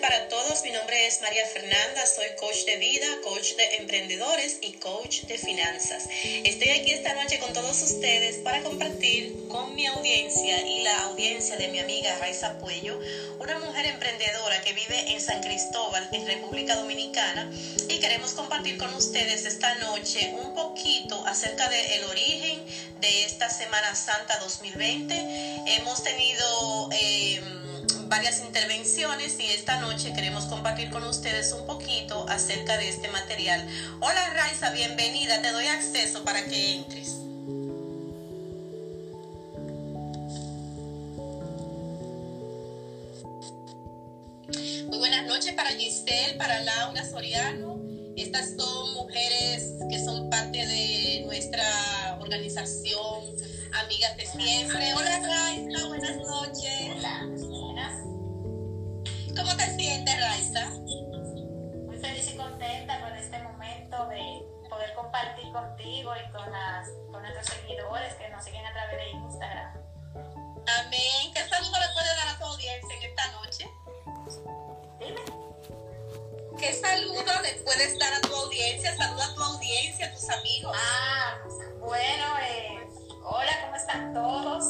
[0.00, 0.62] para todos.
[0.64, 5.38] Mi nombre es María Fernanda, soy coach de vida, coach de emprendedores y coach de
[5.38, 6.04] finanzas.
[6.22, 11.56] Estoy aquí esta noche con todos ustedes para compartir con mi audiencia y la audiencia
[11.56, 12.98] de mi amiga Raiza Puello,
[13.38, 17.50] una mujer emprendedora que vive en San Cristóbal, en República Dominicana,
[17.88, 22.64] y queremos compartir con ustedes esta noche un poquito acerca del origen
[23.00, 25.14] de esta Semana Santa 2020.
[25.66, 26.88] Hemos tenido...
[26.92, 27.40] Eh,
[28.08, 33.66] varias intervenciones y esta noche queremos compartir con ustedes un poquito acerca de este material.
[34.00, 37.08] Hola Raiza, bienvenida, te doy acceso para que entres.
[44.86, 47.78] Muy buenas noches para Giselle, para Laura Soriano.
[48.16, 53.36] Estas son mujeres que son parte de nuestra organización
[53.84, 54.94] Amigas de Siempre.
[54.94, 56.90] Hola Raiza, buenas noches.
[56.96, 57.47] Hola.
[59.38, 60.68] ¿Cómo te sientes, Raiza?
[61.86, 67.22] Muy feliz y contenta con este momento de poder compartir contigo y con, las, con
[67.22, 69.74] nuestros seguidores que nos siguen a través de Instagram.
[70.80, 71.32] Amén.
[71.32, 73.70] ¿Qué saludo le puede dar a tu audiencia en esta noche?
[74.98, 75.20] Dime.
[76.58, 78.96] ¿Qué saludo le puedes dar a tu audiencia?
[78.96, 80.76] Saluda a tu audiencia, a tus amigos.
[80.76, 81.38] Ah,
[81.78, 82.88] bueno, eh,
[83.22, 84.64] hola, ¿cómo están todos?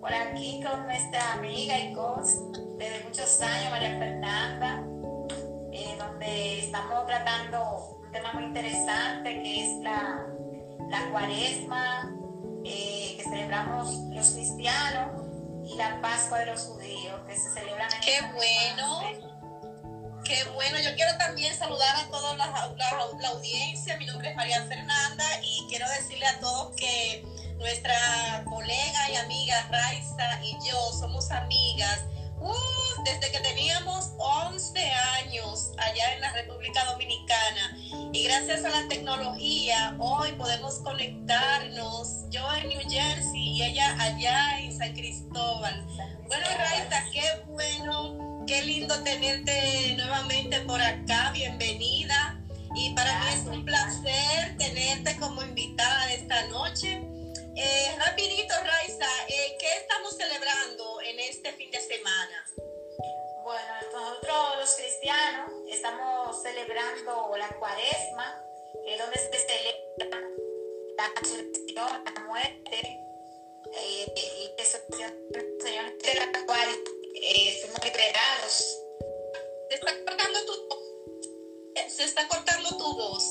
[0.00, 4.82] Por aquí con nuestra amiga y coach desde muchos años, María Fernanda,
[5.72, 10.26] eh, donde estamos tratando un tema muy interesante que es la,
[10.88, 12.12] la cuaresma
[12.64, 15.26] eh, que celebramos los cristianos
[15.64, 19.32] y la Pascua de los judíos que se celebran en Qué bueno.
[20.24, 23.96] Qué bueno, yo quiero también saludar a toda la, la, audiencia.
[23.96, 27.24] Mi nombre es María Fernanda y quiero decirle a todos que
[27.58, 32.06] nuestra colega y amiga Raiza y yo somos amigas
[33.04, 37.76] desde que teníamos 11 años allá en la República Dominicana.
[38.12, 42.26] Y gracias a la tecnología, hoy podemos conectarnos.
[42.30, 45.86] Yo en New Jersey y ella allá en San Cristóbal.
[46.26, 51.30] Bueno, Raiza, qué bueno, qué lindo tenerte nuevamente por acá.
[51.32, 52.38] Bienvenida.
[52.74, 57.02] Y para mí es un placer tenerte como invitada esta noche.
[57.54, 62.61] Eh, rapidito, Raiza, eh, ¿qué estamos celebrando en este fin de semana?
[66.62, 68.44] Celebrando la cuaresma,
[68.84, 70.20] que es donde se celebra
[70.96, 73.00] la resurrección, la muerte
[73.72, 76.68] eh, y resurrección del Señor, de la cual
[77.14, 78.78] eh, fuimos liberados.
[79.68, 80.52] Se está cortando tu,
[81.88, 83.24] se está cortando tu voz.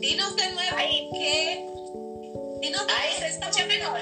[0.00, 0.76] Dinos de nuevo
[1.12, 1.66] qué.
[2.60, 4.00] Dinos de Ahí se escucha mejor.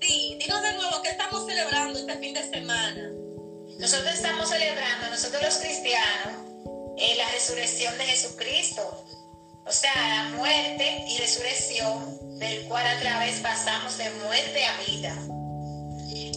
[0.00, 3.23] Sí, dinos de nuevo qué estamos celebrando este fin de semana.
[3.78, 6.34] Nosotros estamos celebrando, nosotros los cristianos,
[6.96, 9.04] eh, la resurrección de Jesucristo.
[9.66, 15.16] O sea, la muerte y resurrección del cual a través pasamos de muerte a vida.
[16.08, 16.32] Y,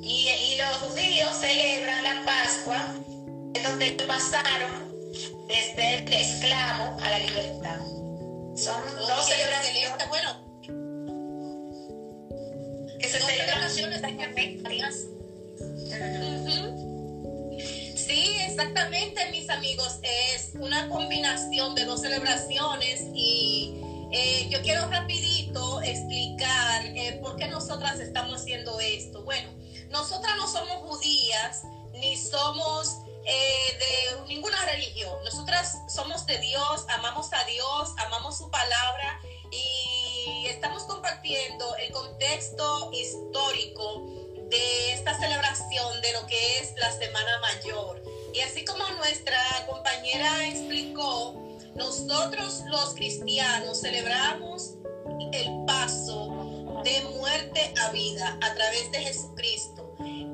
[0.00, 2.94] y, y los judíos celebran la Pascua,
[3.62, 4.92] donde pasaron
[5.46, 7.78] desde el esclavo a la libertad.
[8.56, 10.03] Son dos celebraciones.
[17.96, 19.98] Sí, exactamente, mis amigos.
[20.02, 23.80] Es una combinación de dos celebraciones y
[24.12, 29.22] eh, yo quiero rapidito explicar eh, por qué nosotras estamos haciendo esto.
[29.24, 29.50] Bueno,
[29.90, 35.16] nosotras no somos judías ni somos eh, de ninguna religión.
[35.24, 39.20] Nosotras somos de Dios, amamos a Dios, amamos su palabra
[39.50, 39.93] y
[40.46, 44.06] estamos compartiendo el contexto histórico
[44.50, 48.02] de esta celebración de lo que es la Semana Mayor.
[48.32, 49.38] Y así como nuestra
[49.68, 51.34] compañera explicó,
[51.74, 54.74] nosotros los cristianos celebramos
[55.32, 59.84] el paso de muerte a vida a través de Jesucristo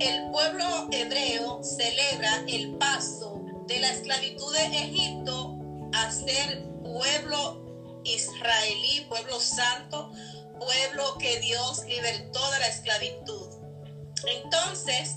[0.01, 5.59] el pueblo hebreo celebra el paso de la esclavitud de Egipto
[5.93, 8.60] a ser pueblo israelí,
[9.11, 10.13] pueblo santo,
[10.59, 13.49] pueblo que Dios libertó de la esclavitud.
[14.27, 15.17] Entonces,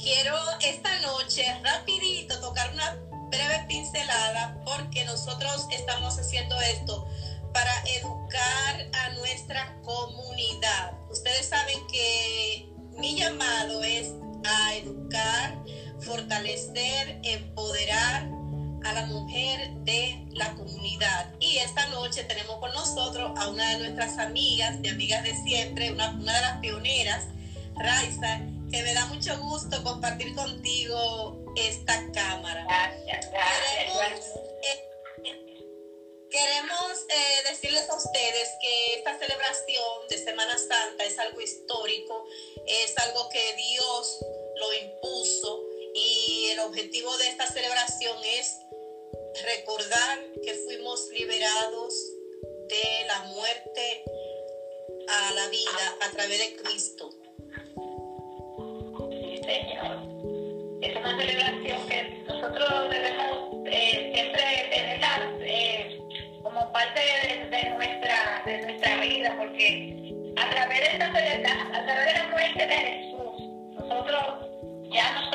[0.00, 3.00] quiero esta noche rapidito tocar una
[3.30, 7.08] breve pincelada porque nosotros estamos haciendo esto
[7.54, 10.92] para educar a nuestra comunidad.
[11.10, 14.12] Ustedes saben que mi llamado es
[14.44, 15.64] a educar,
[16.00, 18.03] fortalecer, empoderar
[18.94, 21.32] la mujer de la comunidad.
[21.40, 25.90] Y esta noche tenemos con nosotros a una de nuestras amigas, de amigas de siempre,
[25.92, 27.24] una, una de las pioneras,
[27.76, 32.64] Raiza, que me da mucho gusto compartir contigo esta cámara.
[32.64, 34.44] Gracias, gracias.
[36.30, 42.26] Queremos, eh, decirles a ustedes que esta celebración de Semana Santa es algo histórico,
[42.66, 44.18] es algo que Dios
[44.56, 45.62] lo impuso
[45.94, 48.58] y el objetivo de esta celebración es
[49.42, 51.94] recordar que fuimos liberados
[52.68, 54.04] de la muerte
[55.08, 57.10] a la vida a través de Cristo.
[59.10, 60.14] Sí, Señor.
[60.82, 65.98] Es una celebración que nosotros debemos eh, siempre tenerla eh,
[66.42, 72.12] como parte de, nuestra, de nuestra vida, porque a través de esta a través de
[72.12, 74.44] la muerte de Jesús, nosotros
[74.92, 75.33] ya no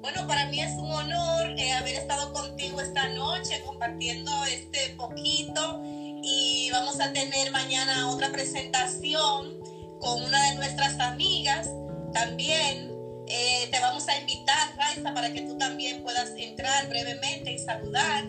[0.00, 5.80] bueno, para mí es un honor eh, haber estado contigo esta noche compartiendo este poquito
[6.22, 9.58] y vamos a tener mañana otra presentación
[10.00, 11.68] con una de nuestras amigas
[12.12, 12.92] también.
[13.30, 18.24] Eh, te vamos a invitar, Raiza, para que tú también puedas entrar brevemente y saludar.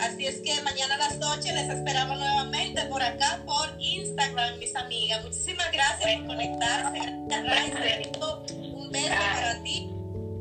[0.00, 4.74] Así es que mañana a las 8 les esperamos nuevamente por acá, por Instagram, mis
[4.74, 5.22] amigas.
[5.24, 6.98] Muchísimas gracias por conectarse.
[7.26, 8.19] Gracias, Un
[9.02, 9.90] beso para ti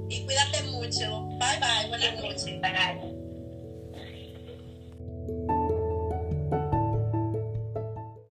[0.10, 1.22] y cuídate mucho.
[1.40, 1.90] Bye bye.
[1.90, 3.09] Buenas noches.